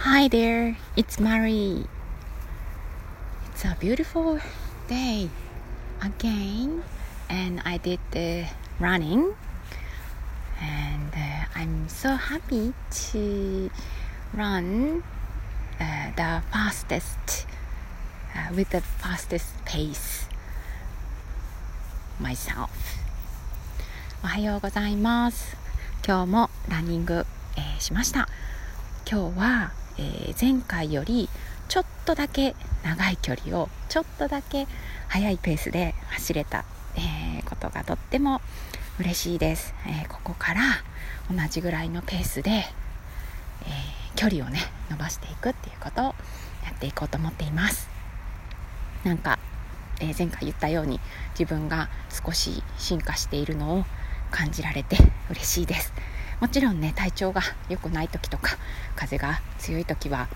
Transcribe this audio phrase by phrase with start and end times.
[0.00, 1.84] Hi there, it's Mary.
[3.52, 4.40] It's a beautiful
[4.88, 5.28] day
[6.00, 6.84] again,
[7.28, 8.46] and I did the
[8.80, 9.36] running,
[10.58, 12.72] and uh, I'm so happy
[13.12, 13.70] to
[14.32, 15.04] run
[15.78, 17.44] uh, the fastest
[18.34, 20.24] uh, with the fastest pace
[22.18, 22.70] myself.
[24.24, 25.58] おはようございます。
[26.06, 27.26] 今日もランニング、
[27.58, 28.30] えーしました。
[29.06, 31.28] 今日は、えー前回より
[31.68, 34.66] ちょっとだけ長い距離をちょっとだけ
[35.08, 36.64] 速いペースで走れた、
[36.96, 38.40] えーことがとっても
[38.98, 40.60] 嬉しいです、えーここから
[41.30, 42.64] 同じぐらいのペースで、え
[44.16, 44.58] 距離をね
[44.90, 46.12] 伸ばしていくっていうことをや
[46.74, 47.88] っていこうと思っています。
[49.04, 49.38] なんか、
[50.00, 50.98] え前回言ったように
[51.38, 53.84] 自分が少し進化しているのを
[54.30, 54.96] 感じられて
[55.30, 55.92] 嬉しいです。
[56.40, 58.56] もちろんね体調が良くない時とか
[58.96, 60.28] 風が強い時は、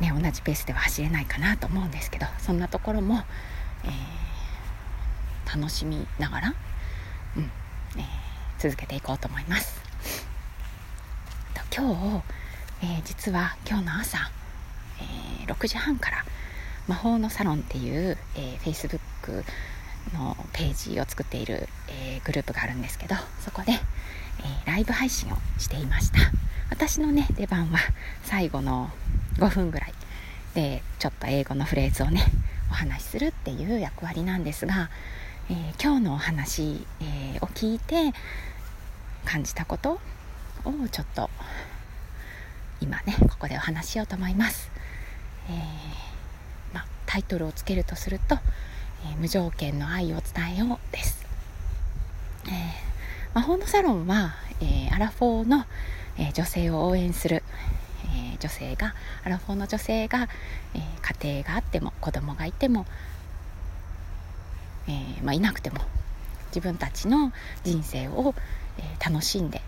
[0.00, 3.22] ね、同じペースでは走れないかなと思うんですけどそんなところも、
[3.84, 4.26] えー
[5.46, 6.54] 楽しみながら、
[7.36, 7.50] うん
[7.96, 8.02] えー
[8.58, 9.80] 続けていこうと思います。
[11.70, 12.22] と今日、
[12.82, 14.18] えー実は今日の朝、
[14.98, 16.24] え6時半から
[16.88, 19.44] 魔法のサロンっていう、えー、Facebook
[20.14, 23.72] のページを作っている、えグループがあるんですけどそこで、
[24.40, 26.18] えーライブ配信をしていました。
[26.70, 27.78] 私のね出番は
[28.24, 28.90] 最後の
[29.38, 29.92] 5分ぐらい
[30.54, 32.24] でちょっと英語のフレーズをね
[32.70, 34.90] お話しするっていう役割なんですが、
[35.48, 38.12] えー今日のお話、えーを聞いて
[39.24, 40.00] 感じたこと
[40.64, 41.30] をちょっと
[42.80, 44.70] 今ねここでお話しようと思います、
[45.48, 48.36] えーま、タイトルをつけるとすると
[49.04, 51.24] え無条件の愛を伝えようです、
[52.46, 52.85] え
[53.36, 55.66] 魔法のサロンは、えーアラフォーの、
[56.16, 57.42] えー女性を応援する、
[58.06, 60.30] えー女性がアラフォーの女性が、
[60.74, 60.78] え
[61.20, 62.86] 家庭があっても子供がいても、
[64.88, 65.80] えまあ、いなくても
[66.46, 67.30] 自分たちの
[67.62, 68.34] 人生を、
[68.78, 69.60] え楽しんで、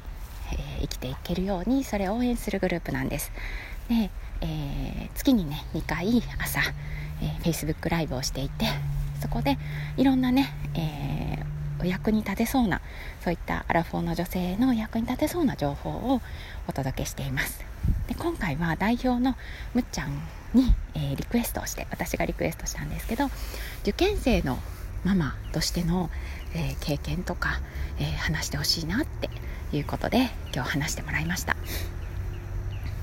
[0.51, 3.31] え生きていけるようにそれを応援するグループなんです。
[3.91, 4.09] で、
[4.41, 6.61] え月にね2回朝、
[7.21, 8.65] えー Facebook ライブをしていて
[9.21, 9.59] そこで
[9.99, 12.81] いろんなね、えーお役に立てそうな
[13.23, 16.21] そういったアラフォーの女性の役に立てそうな情報を
[16.67, 17.65] お届けしています。
[18.07, 19.37] で今回は代表の
[19.75, 20.11] むっちゃん
[20.55, 23.31] に、えーリクエストをして私がリクエストしたんですけど
[23.83, 24.59] 受験生の
[25.05, 26.11] ママとしての、
[26.55, 27.61] えー経験とか、
[27.99, 29.29] えー話してほしいなって
[29.77, 31.57] いうことで今日話してもらいました。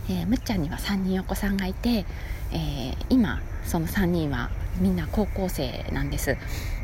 [0.09, 2.05] えーむっちゃんには3人お子さんがいて、
[2.51, 4.49] えー今その3人は
[4.79, 6.37] みんな高校生なんです。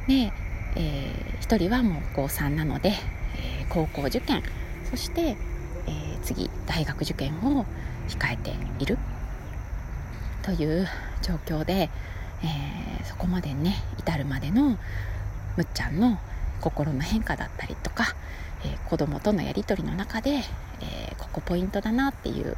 [0.07, 0.31] で、
[0.75, 4.43] え1人はもう高3なので、えー高校受験
[4.89, 7.65] そして、えー次大学受験を
[8.07, 8.97] 控えている
[10.43, 10.87] という
[11.21, 11.89] 状況で、
[12.43, 14.77] えそこまでね至るまでの
[15.57, 16.17] むっちゃんの
[16.61, 18.15] 心の変化だったりとか、
[18.63, 22.57] えー子供とのやり取りの中で、えーここポイントだなっていう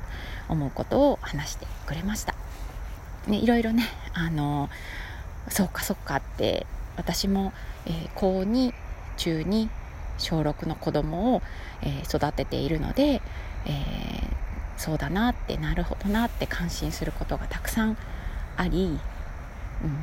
[0.49, 2.33] 思うことを話してくれました。
[3.27, 4.69] ね、いろいろねあの
[5.47, 6.65] そうかそうかって
[6.97, 7.53] 私も、
[7.85, 8.73] えー高2
[9.17, 9.69] 中2
[10.17, 11.41] 小6の子供を、
[11.81, 13.21] えー育てているので、
[13.65, 14.33] えー
[14.75, 17.97] そうだなってなるほどなって感心することがたくさん
[18.57, 18.99] あり、
[19.83, 19.97] うん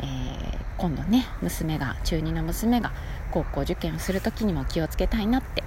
[0.00, 2.92] え今度ね娘が中2の娘が
[3.30, 5.62] 高校受験をする時にも気をつけたいなって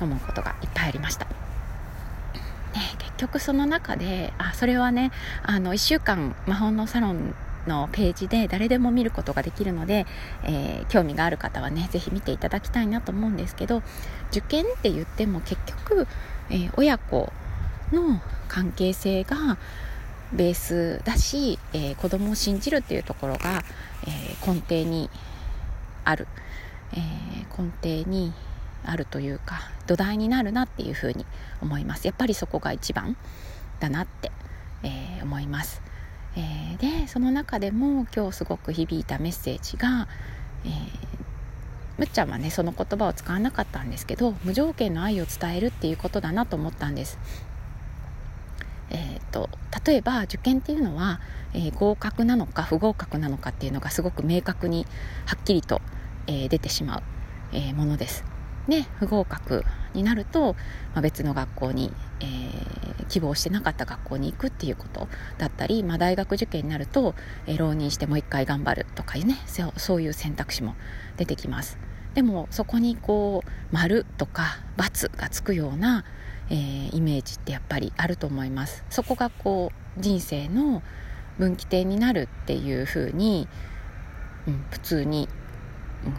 [0.00, 1.24] 思うことがいっぱいありました。
[1.24, 1.30] ね、
[2.98, 5.10] 結局その中であそれはね
[5.42, 7.34] あの1週間魔法のサロン
[7.68, 10.06] のページで誰でも見ることができるので、
[10.44, 13.82] えー興味がある方はねぜひ見ていただきたいなと思うんですけど
[14.30, 16.06] 受験って言っても結局、
[16.50, 17.32] えー親子
[17.92, 19.58] の関係性が
[20.32, 23.62] ベースだし、えー子供を信じるっていうところが、
[24.06, 25.10] えー根底に
[26.04, 26.26] ある、
[26.92, 28.32] えー根底に
[28.84, 31.26] あるというか土台になるなっていうふうに
[31.60, 32.06] 思います。
[32.06, 33.16] やっぱりそこが一番
[33.80, 34.32] だなって、
[34.82, 35.82] えー思います、
[36.36, 40.08] えーでその中でも今日すごく響いたメッセージが、
[40.64, 41.08] えー
[41.98, 47.18] むっちゃんはねその言葉を使わなかったんですけど無条件の愛を伝えるっていうことだなと思ったんです
[48.90, 49.50] えー、と
[49.84, 51.20] 例えば受験っていうのは、
[51.52, 54.86] えー合格なのか不合格なのかっていうのがすごく明確に
[55.26, 55.82] はっきりと、
[56.26, 57.02] え出てしまう、
[57.52, 58.37] えものです。
[58.68, 60.54] で不合格になると、
[60.94, 67.14] まあ、別の学校に、えー希望してなかった学校に行くっていうことだったり、まあ、大学受験になると、
[67.46, 70.74] えー浪人してもう一回頑張るとかいうねそうそういう選択肢も
[71.16, 71.78] 出てきます。
[72.14, 76.04] でもそこにこう丸とか×がつくような、
[76.50, 80.82] えー、イメージってやっぱりあると思いますそこがこう人生の
[81.38, 83.46] 分岐点になるっていうふうに、
[84.48, 85.28] うん、普通に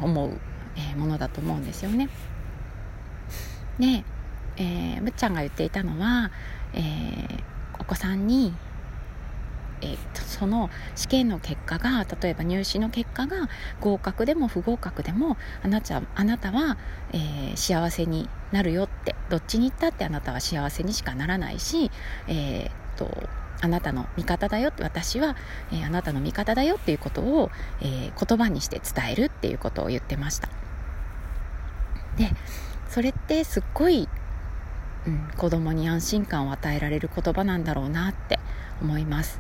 [0.02, 0.40] 思う、
[0.78, 2.08] えー、ものだと思うんですよね。
[3.80, 4.04] で、
[4.58, 6.32] えー、むっちゃんが言っていたのは、
[6.74, 7.44] えー、
[7.80, 8.54] お子さんに
[9.82, 13.50] えー、その試験の結果が例えば入試の結果が
[13.80, 16.78] 合格でも不合格でもあなたあなたは、
[17.14, 21.92] えー、幸せになるよってどっちに行ったってあなたは幸せにしかならないし、
[22.28, 23.10] えー、と
[23.62, 25.36] あなたの味方だよ私は、
[25.72, 27.52] えー、あなたの味方だよっていうことを、
[27.82, 30.50] えー、言葉にして伝えるっていうことを言ってました。
[32.18, 32.30] で
[32.90, 34.10] それってすっごい、
[35.08, 38.40] うん、子供に安心感を与えられる言葉なんだろうなって
[38.82, 39.40] 思います。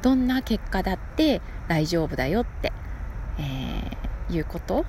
[0.00, 2.72] どんな結果だって大丈夫だよって、
[3.38, 4.84] えー、いうこと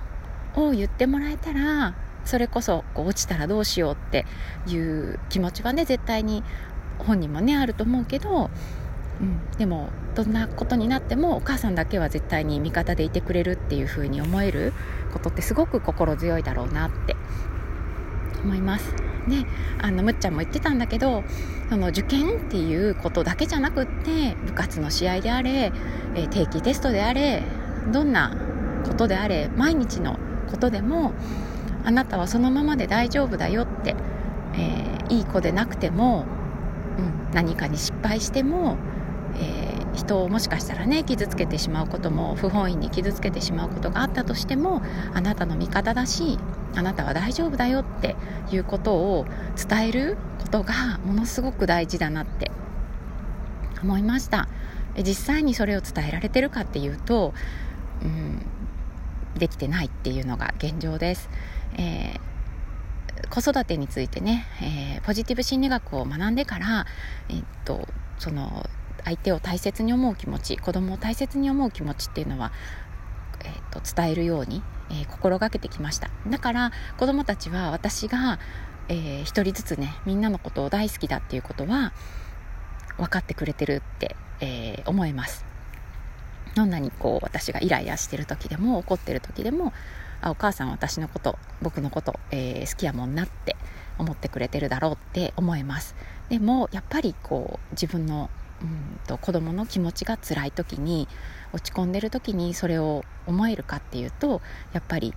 [0.56, 1.96] を言ってもらえたら
[2.26, 4.26] それこそこう落ちたらどうしようって
[4.68, 6.44] いう気持ちはね絶対に
[7.00, 8.52] 本人もねあると思うけど、
[9.20, 14.74] うん、でもどんなことになってもお母さんだけは絶対に味方でいてくれるっていう風に思える
[15.12, 17.16] ことってすごく心強いだろうなって
[18.44, 18.96] 思います。
[19.28, 19.46] で
[19.80, 21.24] あのむっちゃんも言ってたんだけど
[21.70, 25.72] その受験っていうことだけじゃなくって部活の試合であれ、
[26.16, 27.44] え、定期テストであれ
[27.92, 28.36] どんな
[28.86, 30.18] ことであれ毎日の
[30.50, 31.14] ことでも
[31.86, 33.96] あなたはそのままで大丈夫だよって、
[34.56, 36.26] えー、いい子でなくても、
[36.98, 38.78] うん、何かに失敗しても、
[39.38, 44.82] えー、人をもしかしたらね傷つけてしまうことも不本意に傷つけてしまうことがあったとしても
[45.14, 46.40] あなたの味方だし
[46.76, 48.16] あなたは大丈夫だよって
[48.52, 49.26] いうことを
[49.70, 52.52] 伝えることがものすごく大事だなって
[53.82, 54.48] 思いました。
[54.98, 57.34] 実際にそれを伝えられてるかっていうと、
[58.02, 58.42] うん、
[59.38, 61.30] できてないっていうのが現状です、
[61.78, 66.86] えー、子育てについてね、えー、ポジティブ心理学を学んでから、
[67.30, 67.88] え、っと
[68.18, 68.66] その
[69.10, 72.52] 相手を大切に思う気持ち子供を大切に思う気持ちっていうのは、
[73.44, 76.10] えー、っと伝えるようにえー、心がけてきました。
[76.28, 78.40] だから子供たちは私が、
[78.88, 81.94] えー、一人ずつねみんなのことを大好きだっていうことは
[82.98, 85.46] 分かってくれてるって、えー、思います。
[86.56, 89.72] どんなにこう私がイライラしてる時でも怒ってる時でも
[90.22, 93.56] あお母さん私のこと僕のこと、えー、好きやもんなって
[94.00, 95.96] 思ってくれてるだろうって思います。
[96.30, 98.30] でもやっぱりこう自分の
[98.62, 101.08] うんと子供の気持ちが辛い時に
[101.54, 104.42] 落ち込んでる時にそれを思えるかっていうと
[104.74, 105.14] やっぱり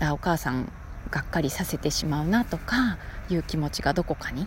[0.00, 0.70] あお母さん
[1.10, 2.98] がっかりさせてしまうなとか
[3.28, 4.46] いう気持ちがどこかに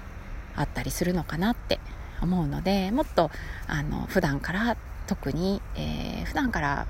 [0.55, 1.79] あったりするのかなって
[2.21, 3.31] 思うのでもっと
[3.67, 4.77] あの普段から
[5.07, 6.87] 特に、えー、普段から、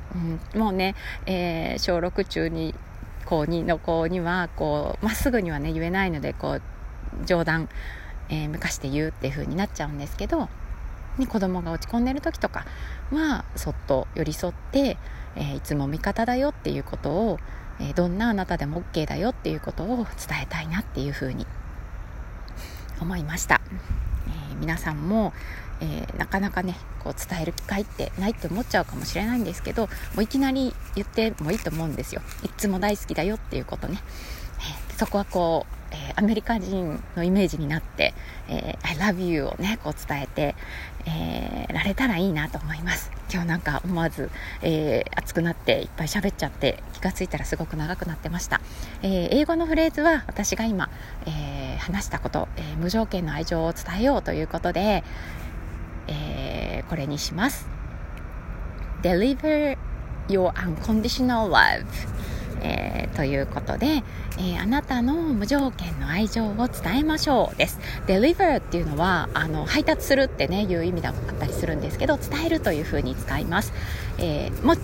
[0.53, 2.75] うん、もうね、えー、小6中に
[3.25, 6.61] 高2の子にはこうまっすぐにはね言えないのでこう
[7.25, 7.69] 冗談、
[8.29, 10.49] えー、向かして言うっていう風になっちゃうんですけど
[11.17, 12.65] に子供が落ち込んでる時とか
[13.11, 14.97] はそっと寄り添って、
[15.35, 17.39] えー、いつも味方だよっていうことを、
[17.79, 20.05] えー、どんなあなたでも OK だよっていうことを伝
[20.43, 21.45] えたいなっていうふうに
[23.01, 23.61] 思いました、
[24.27, 25.33] えー、皆さんも、
[25.81, 29.89] えなかなかねこう伝える機会ってないって思っちゃうかもしれないんですけども
[30.19, 32.21] ういきなり言ってもいいと思うんですよ。
[32.43, 33.97] いつも大好きだよっていうことね、
[34.89, 38.13] えそこはこうえー、アメリカ人のイメージになって、
[38.49, 40.55] えー、I love you をね、こう伝えて、
[41.05, 43.11] えー、られたらいいなと思います。
[43.31, 44.29] 今日なんか思わず、
[44.61, 48.61] えー、熱くなっていっぱい喋っちゃって気がついたらすごく長くなってました。
[49.01, 50.89] え、英語のフレーズは私が今、
[51.25, 55.03] え、話したこと、え、無条件の愛情を伝えようということで、
[56.07, 57.67] え、これにします。
[59.01, 59.77] Deliver
[60.29, 61.85] your unconditional love
[62.63, 64.03] えー、ということで、
[64.37, 67.79] えー、あなたの無条件の愛情を伝えましょうです。
[68.07, 73.73] deliver っていうのは、あの、配達するってね、いう意味だったりするんですけど、伝えるというふうに使います。
[74.17, 74.75] えー、も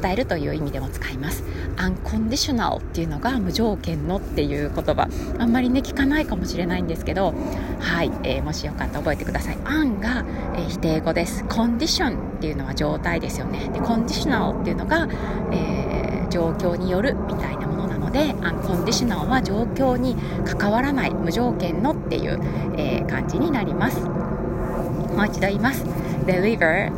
[0.00, 1.44] 伝えるという意味でも使います。
[1.76, 5.08] unconditional っていうのが無条件のっていう言葉。
[5.38, 7.34] あんまりね、聞かないかもしれないんですけど、
[7.80, 9.58] はい、えー、もしよかったら覚えてください。
[9.64, 10.24] an が、
[10.54, 11.44] えー、否定語です。
[11.44, 13.70] condition っていうのは状態ですよね。
[13.72, 15.08] で、conditional っていうのが、
[15.52, 15.96] えー
[16.30, 22.40] 状況によるみたいなものなのでアンコンディショナルは状況に関わらない無条件のっていう、
[22.76, 25.84] えー、感じになりますもう一度言います
[26.24, 26.90] Deliver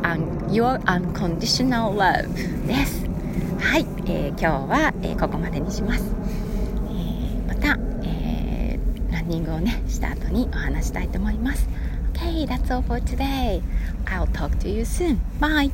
[0.51, 3.05] your unconditional love です
[3.59, 6.05] はい、えー、今日は、えー、ここまでにします、
[6.89, 11.69] えー、また、えー、ランニングをねした後にお話したいと思います
[12.15, 13.63] Okay, that's all for today.
[14.07, 15.21] I'll talk to you soon.
[15.39, 15.71] Bye.